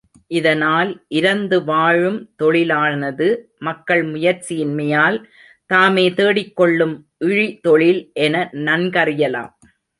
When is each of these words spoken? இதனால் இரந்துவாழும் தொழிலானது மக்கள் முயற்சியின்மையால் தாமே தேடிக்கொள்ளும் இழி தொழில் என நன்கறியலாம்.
இதனால் 0.27 0.91
இரந்துவாழும் 1.09 2.17
தொழிலானது 2.43 3.27
மக்கள் 3.59 4.03
முயற்சியின்மையால் 4.05 5.19
தாமே 5.65 6.09
தேடிக்கொள்ளும் 6.09 6.95
இழி 7.27 7.47
தொழில் 7.59 8.01
என 8.19 8.49
நன்கறியலாம். 8.67 9.53